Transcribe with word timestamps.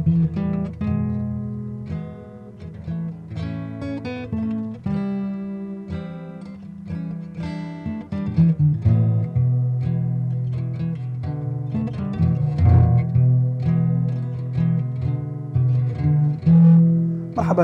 مرحبا 0.00 0.30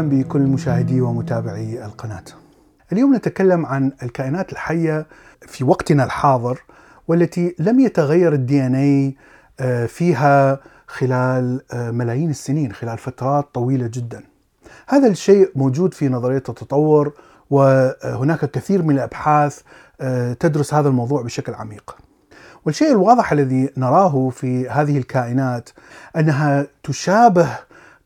بكل 0.02 0.40
مشاهدي 0.40 1.00
ومتابعي 1.00 1.84
القناة. 1.84 2.24
اليوم 2.92 3.14
نتكلم 3.14 3.66
عن 3.66 3.92
الكائنات 4.02 4.52
الحية 4.52 5.06
في 5.40 5.64
وقتنا 5.64 6.04
الحاضر 6.04 6.58
والتي 7.08 7.54
لم 7.58 7.80
يتغير 7.80 8.32
الدي 8.32 8.66
إن 8.66 8.74
اي 8.74 9.16
فيها 9.86 10.60
خلال 10.86 11.60
آه، 11.72 11.90
ملايين 11.90 12.30
السنين 12.30 12.72
خلال 12.72 12.98
فترات 12.98 13.48
طويلة 13.54 13.86
جدا. 13.86 14.22
هذا 14.88 15.08
الشيء 15.08 15.50
موجود 15.54 15.94
في 15.94 16.08
نظرية 16.08 16.36
التطور 16.36 17.12
وهناك 17.50 18.50
كثير 18.50 18.82
من 18.82 18.94
الأبحاث 18.94 19.60
آه، 20.00 20.32
تدرس 20.32 20.74
هذا 20.74 20.88
الموضوع 20.88 21.22
بشكل 21.22 21.54
عميق. 21.54 21.96
والشيء 22.64 22.92
الواضح 22.92 23.32
الذي 23.32 23.70
نراه 23.76 24.28
في 24.30 24.68
هذه 24.68 24.98
الكائنات 24.98 25.70
أنها 26.16 26.66
تشابه 26.82 27.48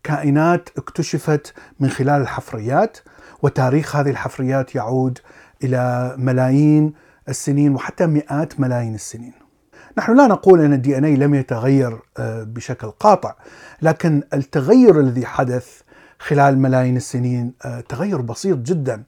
كائنات 0.03 0.69
اكتشفت 0.77 1.55
من 1.81 1.91
خلال 1.91 2.23
الحفريات 2.23 2.99
وتاريخ 3.43 3.97
هذه 3.97 4.11
الحفريات 4.11 4.75
يعود 4.75 5.19
إلى 5.65 6.15
ملايين 6.19 6.93
السنين 7.29 7.75
وحتى 7.75 8.07
مئات 8.07 8.61
ملايين 8.61 8.95
السنين. 8.95 9.50
نحن 9.99 10.17
لا 10.17 10.27
نقول 10.27 10.61
أن 10.61 10.73
ال 10.73 10.99
DNA 10.99 11.17
لم 11.17 11.35
يتغير 11.35 11.99
آه، 12.19 12.43
بشكل 12.43 12.91
قاطع، 12.91 13.35
لكن 13.83 14.23
التغير 14.35 15.01
الذي 15.01 15.27
حدث 15.27 15.81
خلال 16.19 16.59
ملايين 16.59 16.97
السنين 16.97 17.53
آه، 17.65 17.81
تغير 17.81 18.21
بسيط 18.21 18.59
جدا 18.59 19.03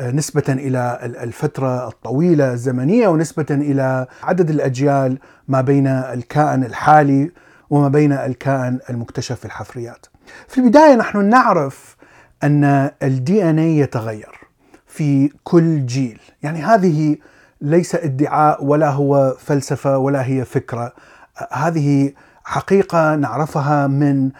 آه، 0.00 0.10
نسبة 0.10 0.42
إلى 0.48 0.98
الفترة 1.02 1.88
الطويلة 1.88 2.52
الزمنية 2.52 3.08
ونسبة 3.08 3.46
إلى 3.50 4.06
عدد 4.22 4.50
الأجيال 4.50 5.18
ما 5.48 5.60
بين 5.60 5.86
الكائن 5.86 6.64
الحالي 6.64 7.30
وما 7.70 7.88
بين 7.88 8.12
الكائن 8.12 8.78
المكتشف 8.90 9.38
في 9.38 9.44
الحفريات. 9.44 10.06
في 10.48 10.58
البداية 10.58 10.94
نحن 10.94 11.24
نعرف 11.24 11.96
أن 12.42 12.90
ال 13.02 13.50
DNA 13.50 13.78
يتغير 13.78 14.40
في 14.86 15.30
كل 15.44 15.86
جيل، 15.86 16.20
يعني 16.42 16.62
هذه 16.62 17.16
ليس 17.60 17.94
ادعاء 17.94 18.64
ولا 18.64 18.90
هو 18.90 19.36
فلسفة 19.38 19.98
ولا 19.98 20.26
هي 20.26 20.44
فكرة، 20.44 20.92
هذه 21.52 22.12
حقيقة 22.44 23.16
نعرفها 23.16 23.86
من 23.86 24.30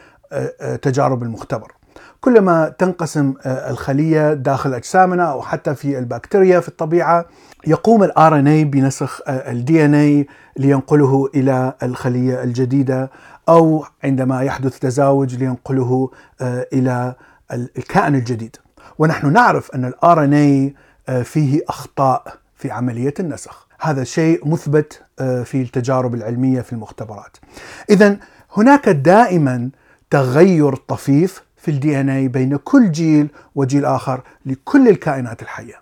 تجارب 0.82 1.22
المختبر. 1.22 1.72
كلما 2.20 2.68
تنقسم 2.68 3.34
الخلية 3.46 4.34
داخل 4.34 4.74
أجسامنا 4.74 5.24
أو 5.24 5.42
حتى 5.42 5.74
في 5.74 5.98
البكتيريا 5.98 6.60
في 6.60 6.68
الطبيعة 6.68 7.24
يقوم 7.66 8.02
ال 8.02 8.38
RNA 8.38 8.64
بنسخ 8.64 9.20
ال 9.28 9.84
DNA 9.84 10.26
لينقله 10.56 11.30
إلى 11.34 11.72
الخلية 11.82 12.42
الجديدة 12.42 13.10
أو 13.48 13.84
عندما 14.04 14.42
يحدث 14.42 14.78
تزاوج 14.78 15.34
لينقله 15.34 16.10
إلى 16.42 17.14
الكائن 17.52 18.14
الجديد 18.14 18.56
ونحن 18.98 19.32
نعرف 19.32 19.70
أن 19.74 19.84
ال 19.84 20.24
RNA 20.24 20.74
فيه 21.24 21.60
أخطاء 21.68 22.39
في 22.60 22.70
عملية 22.70 23.14
النسخ. 23.20 23.66
هذا 23.80 24.04
شيء 24.04 24.48
مثبت 24.48 25.02
في 25.18 25.54
التجارب 25.54 26.14
العلمية 26.14 26.60
في 26.60 26.72
المختبرات. 26.72 27.36
اذا 27.90 28.16
هناك 28.56 28.88
دائما 28.88 29.70
تغير 30.10 30.74
طفيف 30.76 31.42
في 31.56 31.70
ال 31.70 32.00
DNA 32.00 32.28
بين 32.28 32.56
كل 32.56 32.92
جيل 32.92 33.28
وجيل 33.54 33.84
آخر 33.84 34.20
لكل 34.46 34.88
الكائنات 34.88 35.42
الحية. 35.42 35.74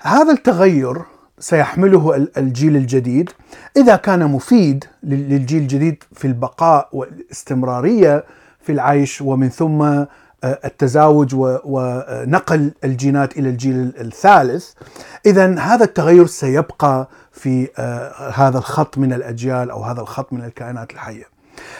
هذا 0.00 0.32
التغير 0.32 1.02
سيحمله 1.38 2.28
الجيل 2.36 2.76
الجديد. 2.76 3.30
إذا 3.76 3.96
كان 3.96 4.24
مفيد 4.24 4.84
للجيل 5.02 5.62
الجديد 5.62 6.04
في 6.12 6.26
البقاء 6.26 6.88
والاستمرارية 6.92 8.24
في 8.60 8.72
العيش 8.72 9.22
ومن 9.22 9.48
ثم 9.48 9.82
آه، 9.82 10.08
التزاوج 10.44 11.34
ونقل 11.64 12.72
الجينات 12.84 13.38
إلى 13.38 13.48
الجيل 13.48 13.92
الثالث 14.00 14.70
اذا 15.26 15.58
هذا 15.58 15.84
التغير 15.84 16.26
سيبقى 16.26 17.08
في 17.32 17.68
آه، 17.78 18.30
هذا 18.30 18.58
الخط 18.58 18.98
من 18.98 19.12
الأجيال 19.12 19.70
أو 19.70 19.82
هذا 19.82 20.00
الخط 20.00 20.32
من 20.32 20.44
الكائنات 20.44 20.92
الحية 20.92 21.24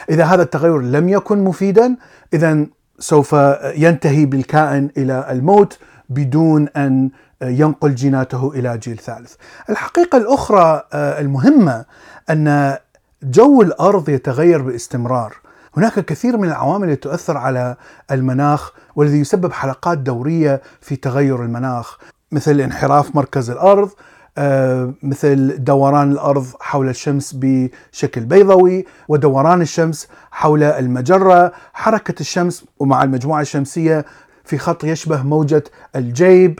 إذا 0.09 0.23
هذا 0.23 0.43
التغير 0.43 0.81
لم 0.81 1.09
يكن 1.09 1.43
مفيدا 1.43 1.95
اذا 2.33 2.65
سوف 2.99 3.35
ينتهي 3.75 4.25
بالكائن 4.25 4.89
إلى 4.97 5.27
الموت 5.29 5.77
بدون 6.09 6.67
أن 6.67 7.09
ينقل 7.41 7.95
جيناته 7.95 8.51
إلى 8.55 8.77
جيل 8.77 8.97
ثالث. 8.97 9.33
الحقيقة 9.69 10.17
الأخرى 10.17 10.83
آه، 10.93 11.19
المهمة 11.21 11.85
أن 12.29 12.77
جو 13.23 13.61
الأرض 13.61 14.09
يتغير 14.09 14.61
باستمرار. 14.61 15.35
هناك 15.77 15.99
كثير 15.99 16.37
من 16.37 16.47
العوامل 16.47 16.89
التي 16.89 17.09
تؤثر 17.09 17.37
على 17.37 17.75
المناخ 18.11 18.71
والذي 18.95 19.19
يسبب 19.19 19.51
حلقات 19.53 19.97
دورية 19.97 20.61
في 20.81 20.95
تغير 20.95 21.43
المناخ 21.43 21.97
مثل 22.31 22.61
انحراف 22.61 23.15
مركز 23.15 23.49
الأرض 23.49 23.89
آه، 24.37 24.93
مثل 25.03 25.63
دوران 25.63 26.11
الأرض 26.11 26.45
حول 26.59 26.89
الشمس 26.89 27.35
بشكل 27.37 28.21
بيضوي 28.21 28.85
ودوران 29.07 29.61
الشمس 29.61 30.07
حول 30.31 30.63
المجرة، 30.63 31.51
حركة 31.73 32.19
الشمس 32.19 32.65
ومع 32.79 33.03
المجموعة 33.03 33.41
الشمسية 33.41 34.05
في 34.45 34.57
خط 34.57 34.83
يشبه 34.83 35.23
موجة 35.23 35.63
الجيب، 35.95 36.59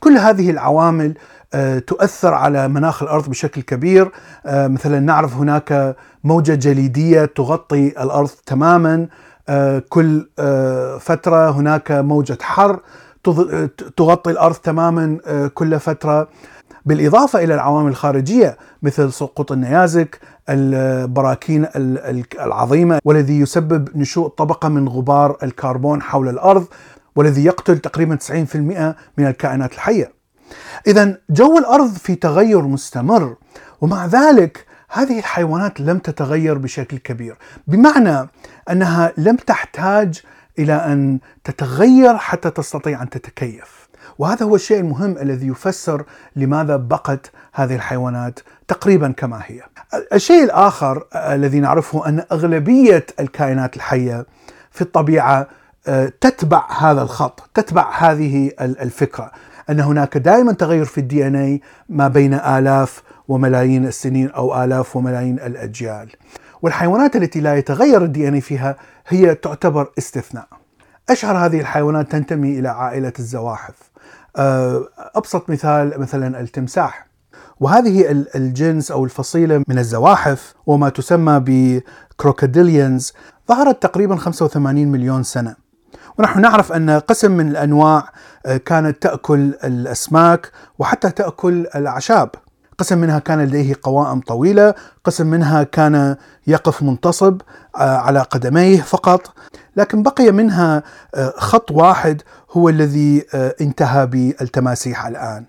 كل 0.00 0.18
هذه 0.18 0.50
العوامل 0.50 1.14
تؤثر 1.86 2.34
على 2.34 2.68
مناخ 2.68 3.02
الأرض 3.02 3.28
بشكل 3.28 3.62
كبير. 3.62 4.10
آه، 4.46 4.66
مثلا 4.66 5.00
نعرف 5.00 5.36
هناك 5.36 5.96
موجة 6.24 6.54
جليدية 6.54 7.24
تغطي 7.24 7.88
الأرض 7.88 8.30
تماما. 8.46 9.06
آه، 9.48 9.82
كل 9.88 10.26
فترة 11.00 11.50
هناك 11.50 11.92
موجة 11.92 12.38
حر 12.42 12.80
تغطي 13.96 14.30
الأرض 14.30 14.54
تماما 14.54 15.18
كل 15.54 15.80
فترة. 15.80 16.28
بالإضافة 16.86 17.44
إلى 17.44 17.54
العوامل 17.54 17.90
الخارجية 17.90 18.56
مثل 18.82 19.12
سقوط 19.12 19.52
النيازك، 19.52 20.20
البراكين 20.48 21.66
العظيمة 22.40 22.98
والذي 23.04 23.40
يسبب 23.40 23.96
نشوء 23.96 24.28
طبقة 24.28 24.68
من 24.68 24.88
غبار 24.88 25.36
الكربون 25.42 26.02
حول 26.02 26.28
الأرض 26.28 26.66
والذي 27.16 27.44
يقتل 27.44 27.78
تقريبا 27.78 28.14
90% 28.14 28.96
من 29.18 29.26
الكائنات 29.26 29.72
الحية. 29.72 30.17
اذا 30.86 31.18
جو 31.30 31.58
الأرض 31.58 31.94
في 31.94 32.14
تغير 32.14 32.62
مستمر 32.62 33.36
ومع 33.80 34.06
ذلك 34.06 34.66
هذه 34.90 35.18
الحيوانات 35.18 35.80
لم 35.80 35.98
تتغير 35.98 36.58
بشكل 36.58 36.98
كبير، 36.98 37.36
بمعنى 37.66 38.28
أنها 38.70 39.12
لم 39.16 39.36
تحتاج 39.36 40.22
إلى 40.58 40.72
أن 40.72 41.18
تتغير 41.44 42.16
حتى 42.16 42.50
تستطيع 42.50 43.02
أن 43.02 43.10
تتكيف. 43.10 43.88
وهذا 44.18 44.46
هو 44.46 44.54
الشيء 44.54 44.80
المهم 44.80 45.18
الذي 45.18 45.46
يفسر 45.46 46.04
لماذا 46.36 46.76
بقت 46.76 47.30
هذه 47.52 47.74
الحيوانات 47.74 48.40
تقريبا 48.68 49.12
كما 49.12 49.40
هي. 49.46 49.62
الشيء 50.12 50.44
الآخر 50.44 51.04
الذي 51.14 51.60
نعرفه 51.60 52.08
أن 52.08 52.24
أغلبية 52.32 53.06
الكائنات 53.20 53.76
الحية 53.76 54.26
في 54.70 54.82
الطبيعة 54.82 55.48
تتبع 56.20 56.72
هذا 56.78 57.02
الخط 57.02 57.50
تتبع 57.54 57.90
هذه 57.98 58.50
الفكرة 58.60 59.32
أن 59.70 59.80
هناك 59.80 60.18
دائما 60.18 60.52
تغير 60.52 60.84
في 60.84 60.98
ال 60.98 61.26
DNA 61.26 61.60
ما 61.88 62.08
بين 62.08 62.34
آلاف 62.34 63.02
وملايين 63.28 63.86
السنين 63.86 64.30
أو 64.30 64.64
آلاف 64.64 64.96
وملايين 64.96 65.34
الأجيال. 65.34 66.08
والحيوانات 66.62 67.16
التي 67.16 67.40
لا 67.40 67.56
يتغير 67.56 68.04
ال 68.04 68.28
DNA 68.28 68.40
فيها 68.40 68.76
هي 69.08 69.34
تعتبر 69.34 69.90
استثناء. 69.98 70.48
أشهر 71.10 71.36
هذه 71.36 71.60
الحيوانات 71.60 72.12
تنتمي 72.12 72.58
إلى 72.58 72.68
عائلة 72.68 73.12
الزواحف. 73.18 73.74
آه، 74.36 74.88
أبسط 75.14 75.50
مثال 75.50 76.00
مثلا 76.00 76.40
التمساح. 76.40 77.08
وهذه 77.60 78.24
الجنس 78.34 78.90
أو 78.90 79.04
الفصيلة 79.04 79.64
من 79.68 79.78
الزواحف 79.78 80.54
وما 80.66 80.88
تسمى 80.88 81.42
ب 81.46 81.59
crocodilians 81.59 83.12
ظهرت 83.48 83.82
تقريبا 83.82 84.16
85 84.16 84.88
مليون 84.88 85.22
سنة. 85.22 85.67
ونحن 86.18 86.40
نعرف 86.40 86.72
أن 86.72 86.90
قسم 86.90 87.30
من 87.30 87.48
الأنواع 87.48 88.08
آه، 88.46 88.56
كانت 88.56 89.02
تأكل 89.02 89.54
الأسماك 89.64 90.50
وحتى 90.78 91.10
تأكل 91.10 91.66
الأعشاب. 91.74 92.30
قسم 92.78 92.98
منها 92.98 93.18
كان 93.18 93.40
لديه 93.40 93.74
قوائم 93.82 94.20
طويلة، 94.20 94.74
قسم 95.04 95.26
منها 95.26 95.62
كان 95.62 96.16
يقف 96.46 96.82
منتصب 96.82 97.40
آه، 97.76 97.96
على 97.96 98.20
قدميه 98.20 98.80
فقط، 98.82 99.34
لكن 99.76 100.02
بقي 100.02 100.32
منها 100.32 100.82
آه، 101.14 101.34
خط 101.36 101.70
واحد 101.70 102.22
هو 102.52 102.68
الذي 102.68 103.24
انتهى 103.60 104.06
بالتماسيح 104.06 105.06
الآن. 105.06 105.46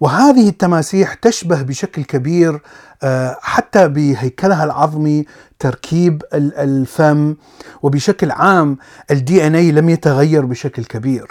وهذه 0.00 0.48
التماسيح 0.48 1.14
تشبه 1.14 1.62
بشكل 1.62 2.04
كبير 2.04 2.60
آه، 3.02 3.36
حتى 3.40 3.88
بهيكلها 3.88 4.64
العظمي 4.64 5.24
تركيب 5.58 6.22
الفم 6.34 7.36
وبشكل 7.82 8.30
عام 8.30 8.78
الدي 9.10 9.46
ان 9.46 9.54
اي 9.54 9.72
لم 9.72 9.88
يتغير 9.88 10.44
بشكل 10.44 10.84
كبير. 10.84 11.28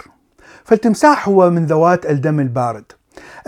فالتمساح 0.64 1.28
هو 1.28 1.50
من 1.50 1.66
ذوات 1.66 2.06
الدم 2.06 2.40
البارد. 2.40 2.84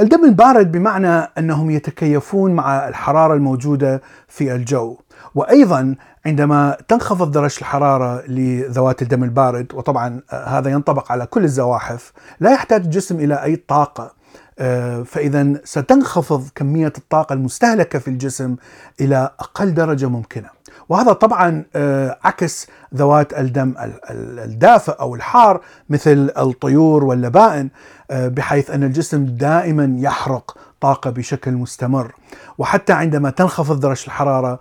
الدم 0.01 0.25
البارد 0.25 0.73
بمعنى 0.73 1.09
أنهم 1.39 1.71
يتكيفون 1.71 2.55
مع 2.55 2.89
الحرارة 2.89 3.35
الموجودة 3.35 4.03
في 4.29 4.55
الجو. 4.55 4.97
وأيضا 5.35 5.95
عندما 6.27 6.77
تنخفض 6.89 7.31
درجة 7.31 7.59
الحرارة 7.59 8.23
لذوات 8.29 9.03
الدم 9.03 9.25
البارد 9.25 9.75
وطبعا 9.75 10.21
هذا 10.31 10.71
ينطبق 10.71 11.13
على 11.13 11.27
كل 11.27 11.45
الزواحف 11.45 12.13
لا 12.41 12.53
يحتاج 12.53 12.85
الجسم 12.85 13.21
إلى 13.21 13.43
أي 13.43 13.57
طاقة 13.57 14.16
آه، 14.59 15.03
فإذا 15.03 15.53
ستنخفض 15.65 16.49
كمية 16.55 16.93
الطاقة 16.99 17.33
المستهلكة 17.33 17.99
في 17.99 18.09
الجسم 18.09 18.57
إلى 19.01 19.31
أقل 19.41 19.75
درجة 19.75 20.07
ممكنة. 20.09 20.49
وهذا 20.89 21.13
طبعا 21.13 21.65
آه، 21.77 22.19
عكس 22.25 22.67
ذوات 22.95 23.39
الدم 23.39 23.75
الدافئ 24.11 24.93
أو 24.93 25.15
الحار 25.15 25.61
مثل 25.91 26.31
الطيور 26.39 27.05
واللبائن 27.05 27.69
آه، 28.11 28.29
بحيث 28.29 28.71
أن 28.71 28.83
الجسم 28.83 29.25
دائما 29.25 29.97
يحرق 29.99 30.57
طاقة 30.81 31.11
بشكل 31.11 31.53
مستمر. 31.53 32.15
وحتى 32.59 32.93
عندما 32.93 33.31
تنخفض 33.31 33.81
درجة 33.81 34.07
الحرارة 34.07 34.59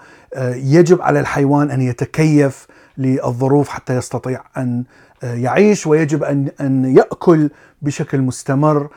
يجب 0.56 1.01
على 1.01 1.19
الحيوان 1.19 1.71
أن 1.71 1.81
يتكيف 1.81 2.68
للظروف 2.98 3.69
حتى 3.69 3.95
يستطيع 3.95 4.41
أن 4.57 4.83
يعيش 5.24 5.88
ويجب 5.88 6.24
أن 6.24 6.95
يأكل 6.98 7.50
بشكل 7.81 8.21
مستمر. 8.21 8.89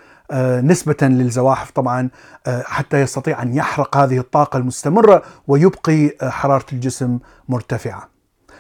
نسبة 0.61 0.97
للزواحف 1.03 1.71
طبعا 1.71 2.09
آه، 2.47 2.63
حتى 2.63 3.01
يستطيع 3.01 3.43
أن 3.43 3.55
يحرق 3.55 3.97
هذه 3.97 4.19
الطاقة 4.19 4.57
المستمرة 4.57 5.23
ويبقي 5.49 6.17
آه، 6.23 6.29
حرارة 6.29 6.67
الجسم 6.73 7.19
مرتفعة. 7.49 8.09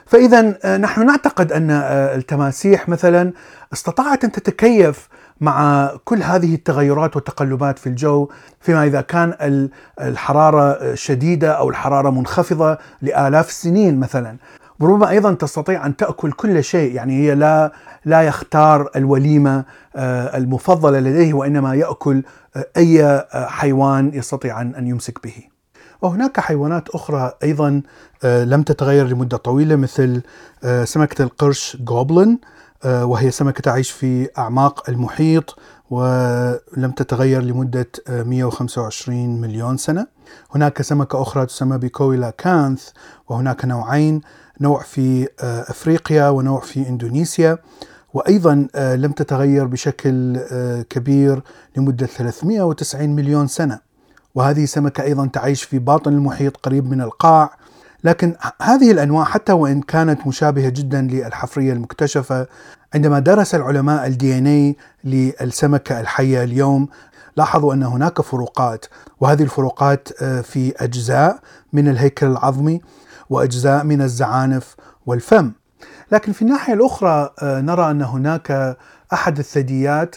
فإذا 0.06 0.76
نحن 0.76 1.06
نعتقد 1.06 1.53
أن 1.53 1.70
التماسيح 1.70 2.88
مثلا 2.88 3.32
استطاعت 3.73 4.25
أن 4.25 4.32
تتكيف 4.32 5.09
مع 5.41 5.91
كل 6.05 6.23
هذه 6.23 6.55
التغيرات 6.55 7.17
والتقلبات 7.17 7.79
في 7.79 7.87
الجو 7.87 8.29
فيما 8.61 8.85
إذا 8.85 9.00
كان 9.00 9.69
الحرارة 10.00 10.94
شديدة 10.94 11.53
أو 11.53 11.70
الحرارة 11.70 12.11
منخفضة 12.11 12.79
لآلاف 13.03 13.49
السنين 13.49 14.00
مثلا. 14.00 14.37
وربما 14.81 15.11
أيضا 15.11 15.35
تستطيع 15.35 15.87
أن 15.87 15.97
تأكل 15.97 16.33
كل 16.33 16.65
شيء 16.65 16.95
يعني 16.95 17.19
هي 17.21 17.35
لا 17.35 17.73
لا 18.05 18.23
يختار 18.23 18.91
الوليمة 18.97 19.65
آه، 19.97 20.37
المفضلة 20.37 21.01
لديه 21.01 21.35
وإنما 21.35 21.75
يأكل 21.75 22.23
آه، 22.57 22.67
أي 22.77 23.05
آه، 23.05 23.47
حيوان 23.47 24.11
يستطيع 24.15 24.61
أن 24.61 24.87
يمسك 24.87 25.23
به. 25.25 25.35
وهناك 26.03 26.41
حيوانات 26.41 26.89
أخرى 26.89 27.33
أيضا 27.43 27.83
لم 28.25 28.63
تتغير 28.63 29.07
لمدة 29.07 29.37
طويلة 29.37 29.77
مثل 29.77 30.23
سمكة 30.85 31.23
القرش 31.23 31.77
جوبلن 31.81 32.39
وهي 32.85 33.31
سمكة 33.31 33.61
تعيش 33.61 33.91
في 33.91 34.29
أعماق 34.39 34.91
المحيط 34.91 35.59
ولم 35.91 36.91
تتغير 36.97 37.43
لمدة 37.43 37.87
125 38.09 39.41
مليون 39.41 39.77
سنة. 39.77 40.07
هناك 40.55 40.83
سمكة 40.83 41.23
أخرى 41.23 41.47
تسمى 41.47 41.79
بكويلا 41.79 42.31
كانث 42.31 42.89
وهناك 43.29 43.65
نوعين 43.65 44.21
نوع 44.61 44.83
في 44.83 45.29
آه، 45.41 45.61
أفريقيا 45.71 46.29
ونوع 46.29 46.61
في 46.61 46.89
إندونيسيا. 46.89 47.59
وأيضا 48.15 48.69
آه، 48.75 48.97
لم 48.97 49.13
تتغير 49.13 49.65
بشكل 49.65 50.37
آه، 50.53 50.83
كبير 50.83 51.43
لمدة 51.77 52.07
390 52.07 53.17
مليون 53.17 53.47
سنة. 53.47 53.81
وهذه 54.35 54.65
سمكة 54.65 55.03
أيضا 55.03 55.27
تعيش 55.27 55.63
في 55.63 55.79
باطن 55.79 56.13
المحيط 56.13 56.57
قريب 56.57 56.91
من 56.91 57.01
القاع. 57.01 57.51
لكن 58.05 58.35
هذه 58.62 58.91
الأنواع 58.91 59.25
حتى 59.25 59.53
وإن 59.53 59.83
كانت 59.83 60.27
مشابهة 60.27 60.69
جدا 60.69 61.03
للحفرية 61.03 61.73
المكتشفة 61.73 62.47
عندما 62.95 63.19
درس 63.19 63.55
العلماء 63.55 64.06
الدي 64.06 64.39
ان 64.39 64.47
اي 64.47 64.77
للسمكة 65.05 66.00
الحية 66.00 66.45
اليوم 66.45 66.89
لاحظوا 67.37 67.75
أن 67.75 67.83
هناك 67.83 68.21
فروقات 68.21 68.87
وهذه 69.21 69.43
الفروقات 69.43 70.09
في 70.23 70.75
أجزاء 70.77 71.39
من 71.73 71.89
الهيكل 71.89 72.27
العظمي 72.27 72.81
وأجزاء 73.31 73.85
من 73.85 74.03
الزعانف 74.03 74.77
والفم. 75.06 75.53
لكن 76.12 76.33
في 76.33 76.43
الناحية 76.43 76.75
الأخرى 76.75 77.31
آه، 77.43 77.61
نرى 77.61 77.91
أن 77.91 78.03
هناك 78.03 78.77
أحد 79.12 79.39
الثدييات 79.39 80.17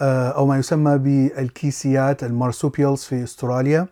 آه، 0.00 0.28
أو 0.28 0.46
ما 0.46 0.58
يسمى 0.58 0.98
بالكيسيات 0.98 2.24
ال 2.24 2.31
marsupials 2.31 3.02
في 3.02 3.24
أستراليا. 3.24 3.86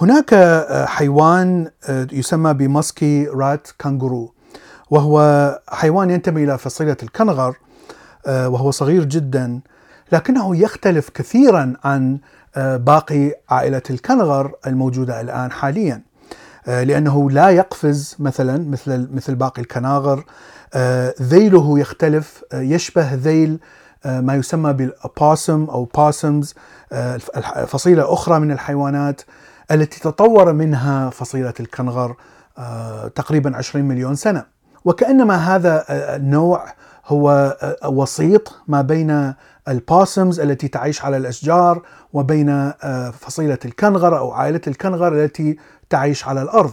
هناك 0.00 0.34
آه، 0.34 0.86
حيوان 0.86 1.70
يسمى 1.88 2.54
ب 2.54 2.66
musky 2.66 3.26
rat 3.26 3.68
kangaroo 3.78 4.34
وهو 4.90 5.60
حيوان 5.68 6.10
ينتمي 6.10 6.44
إلى 6.44 6.58
فصيلة 6.58 6.96
الكنغر 7.02 7.56
وهو 8.28 8.70
صغير 8.70 9.04
جدا 9.04 9.60
لكنه 10.12 10.56
يختلف 10.56 11.08
كثيرا 11.08 11.74
عن 11.84 12.18
باقي 12.56 13.34
عائلة 13.48 13.82
الكنغر 13.90 14.54
الموجودة 14.66 15.20
الآن 15.20 15.52
حاليا. 15.52 16.02
آه، 16.68 16.82
لأنه 16.82 17.30
لا 17.30 17.50
يقفز 17.50 18.16
مثلا 18.18 18.70
مثل 18.70 19.08
مثل 19.12 19.34
باقي 19.34 19.62
الكناغر 19.62 20.24
آه، 20.74 21.14
ذيله 21.22 21.78
يختلف 21.78 22.44
آه، 22.52 22.60
يشبه 22.60 23.14
ذيل 23.14 23.58
ما 24.04 24.34
يسمى 24.34 24.72
بالباسم 24.72 25.64
أو 25.64 25.84
باسمز 25.84 26.54
فصيلة 27.66 28.12
أخرى 28.12 28.38
من 28.40 28.50
الحيوانات 28.50 29.22
التي 29.70 30.00
تطور 30.00 30.52
منها 30.52 31.10
فصيلة 31.10 31.54
الكنغر 31.60 32.16
تقريبا 33.14 33.56
20 33.56 33.84
مليون 33.84 34.14
سنة 34.14 34.44
وكأنما 34.84 35.36
هذا 35.36 35.84
النوع 35.90 36.64
هو 37.06 37.56
وسيط 37.84 38.54
ما 38.68 38.82
بين 38.82 39.34
الباسمز 39.68 40.40
التي 40.40 40.68
تعيش 40.68 41.04
على 41.04 41.16
الأشجار 41.16 41.82
وبين 42.12 42.72
فصيلة 43.20 43.58
الكنغر 43.64 44.18
أو 44.18 44.32
عائلة 44.32 44.60
الكنغر 44.66 45.24
التي 45.24 45.56
تعيش 45.90 46.28
على 46.28 46.42
الأرض. 46.42 46.72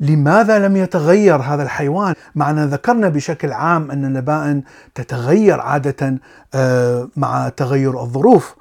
لماذا 0.00 0.58
لم 0.58 0.76
يتغير 0.76 1.36
هذا 1.36 1.62
الحيوان؟ 1.62 2.14
مع 2.34 2.50
ذكرنا 2.50 3.08
بشكل 3.08 3.52
عام 3.52 3.90
أن 3.90 4.04
النبائن 4.04 4.62
تتغير 4.94 5.60
عادة 5.60 6.18
آه، 6.54 7.08
مع 7.16 7.48
تغير 7.48 8.02
الظروف، 8.02 8.54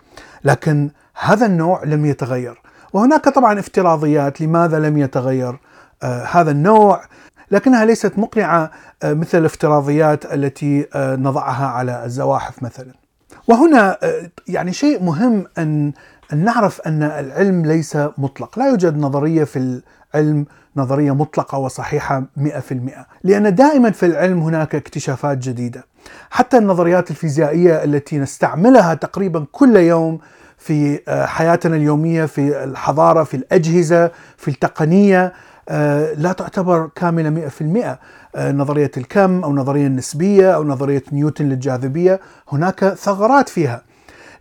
لكن 0.43 0.89
هذا 1.19 1.45
النوع 1.45 1.83
لم 1.83 2.05
يتغير. 2.05 2.61
وهناك 2.97 3.29
طبعا 3.29 3.59
افتراضيات 3.59 4.41
لماذا 4.41 4.79
لم 4.79 4.97
يتغير 4.97 5.59
آه، 6.03 6.23
هذا 6.23 6.51
النوع 6.51 7.01
لكنها 7.51 7.85
ليست 7.85 8.19
مقنعة 8.19 8.71
آه، 9.03 9.13
مثل 9.13 9.37
الافتراضيات 9.37 10.33
التي 10.33 10.87
نضعها 10.95 11.65
على 11.67 12.05
الزواحف 12.05 12.63
مثلا. 12.63 12.93
وهنا 13.47 13.97
يعني 14.47 14.73
شيء 14.73 15.03
مهم 15.03 15.45
أن 15.57 15.93
أن 16.33 16.43
نعرف 16.43 16.81
أن 16.81 17.03
العلم 17.03 17.65
ليس 17.65 17.97
مطلق 18.17 18.59
لا 18.59 18.67
يوجد 18.67 18.97
نظرية 18.97 19.43
في 19.43 19.81
العلم 20.15 20.45
نظرية 20.77 21.15
مطلقة 21.15 21.57
وصحيحة 21.57 22.23
100% 22.37 22.49
لأن 23.23 23.55
دائما 23.55 23.91
في 23.91 24.05
العلم 24.05 24.39
هناك 24.39 24.75
اكتشافات 24.75 25.37
جديدة 25.37 25.85
حتى 26.29 26.57
النظريات 26.57 27.11
الفيزيائية 27.11 27.83
التي 27.83 28.17
نستعملها 28.17 28.93
تقريبا 28.93 29.45
كل 29.51 29.75
يوم 29.75 30.19
في 30.57 30.99
آه، 31.07 31.25
حياتنا 31.25 31.75
اليومية 31.75 32.25
في 32.25 32.63
الحضارة 32.63 33.23
في 33.23 33.37
الأجهزة 33.37 34.11
في 34.37 34.47
التقنية 34.47 35.33
آه، 35.69 36.13
لا 36.13 36.31
تعتبر 36.31 36.89
كاملة 36.95 37.29
100% 37.29 37.99
آه، 38.35 38.51
نظرية 38.51 38.91
الكم 38.97 39.43
أو 39.43 39.53
نظرية 39.53 39.87
النسبية 39.87 40.55
أو 40.55 40.63
نظرية 40.63 41.03
نيوتن 41.11 41.49
للجاذبية. 41.49 42.19
هناك 42.51 42.85
ثغرات 42.85 43.49
فيها 43.49 43.81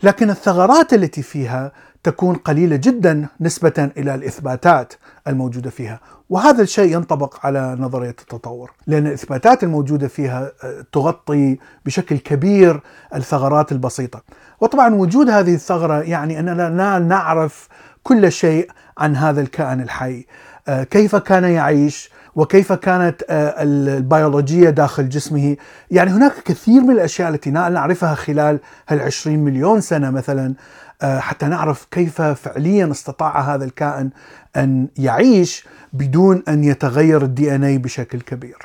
لكن 0.02 0.30
الثغرات 0.30 0.94
التي 0.94 1.22
فيها 1.22 1.72
تكون 2.02 2.34
قليلة 2.34 2.76
جدا 2.76 3.26
نسبة 3.40 3.90
إلى 3.96 4.14
الإثباتات 4.14 4.92
الموجودة 5.28 5.70
فيها، 5.70 6.00
وهذا 6.30 6.62
الشيء 6.62 6.92
ينطبق 6.92 7.46
على 7.46 7.76
نظرية 7.78 8.08
التطور، 8.08 8.72
لأن 8.86 9.06
الإثباتات 9.06 9.64
الموجودة 9.64 10.08
فيها 10.08 10.52
آه، 10.64 10.84
تغطي 10.92 11.58
بشكل 11.84 12.18
كبير 12.18 12.80
الثغرات 13.14 13.72
البسيطة، 13.72 14.22
وطبعا 14.60 14.94
وجود 14.94 15.30
هذه 15.30 15.54
الثغرة 15.54 16.02
يعني 16.02 16.40
أننا 16.40 16.70
لا 16.70 16.98
نعرف 16.98 17.68
كل 18.02 18.32
شيء 18.32 18.70
عن 18.98 19.16
هذا 19.16 19.40
الكائن 19.40 19.80
الحي، 19.80 20.26
آه، 20.68 20.82
كيف 20.84 21.16
كان 21.16 21.44
يعيش، 21.44 22.10
وكيف 22.36 22.72
كانت 22.72 23.22
آه، 23.30 23.62
البيولوجية 23.62 24.70
داخل 24.70 25.08
جسمه. 25.08 25.56
يعني 25.90 26.10
هناك 26.10 26.32
كثير 26.44 26.80
من 26.80 26.90
الأشياء 26.90 27.28
التي 27.28 27.50
نعرفها 27.50 28.14
خلال 28.14 28.58
هالعشرين 28.88 29.44
مليون 29.44 29.80
سنة 29.80 30.10
مثلا 30.10 30.54
آه، 31.02 31.18
حتى 31.18 31.46
نعرف 31.46 31.86
كيف 31.90 32.22
فعليا 32.22 32.90
استطاع 32.90 33.40
هذا 33.40 33.64
الكائن 33.64 34.10
أن 34.56 34.88
يعيش 34.96 35.66
بدون 35.92 36.42
أن 36.48 36.64
يتغير 36.64 37.22
الدي 37.22 37.54
ان 37.54 37.64
اي 37.64 37.78
بشكل 37.78 38.20
كبير. 38.20 38.58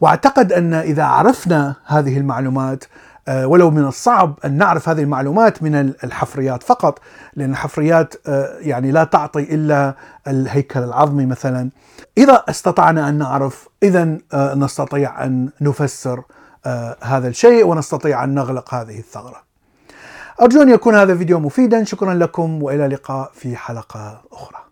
وأعتقد 0.00 0.52
أن 0.52 0.74
إذا 0.74 1.04
عرفنا 1.04 1.74
هذه 1.86 2.18
المعلومات 2.18 2.84
ولو 3.28 3.70
من 3.70 3.84
الصعب 3.84 4.38
أن 4.44 4.58
نعرف 4.58 4.88
هذه 4.88 5.02
المعلومات 5.02 5.62
من 5.62 5.74
الحفريات 6.04 6.62
فقط 6.62 6.98
لأن 7.36 7.50
الحفريات 7.50 8.14
آه، 8.26 8.58
يعني 8.60 8.90
لا 8.90 9.04
تعطي 9.04 9.54
إلا 9.54 9.94
الهيكل 10.26 10.80
العظمي 10.80 11.26
مثلا 11.26 11.70
إذا 12.18 12.44
استطعنا 12.48 13.08
أن 13.08 13.18
نعرف 13.18 13.68
اذا 13.82 14.18
آه، 14.32 14.54
نستطيع 14.54 15.24
أن 15.24 15.50
نفسر 15.60 16.22
هذا 17.02 17.28
الشيء 17.28 17.66
ونستطيع 17.66 18.24
أن 18.24 18.34
نغلق 18.34 18.74
هذه 18.74 18.98
الثغرة. 18.98 19.42
أرجو 20.42 20.62
أن 20.62 20.68
يكون 20.68 20.94
هذا 20.94 21.12
الفيديو 21.12 21.40
مفيدا 21.40 21.84
شكرا 21.84 22.14
لكم 22.14 22.62
وإلى 22.62 22.86
اللقاء 22.86 23.30
في 23.34 23.56
حلقة 23.56 24.22
أخرى. 24.32 24.71